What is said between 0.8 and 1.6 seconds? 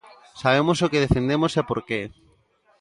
o que defendemos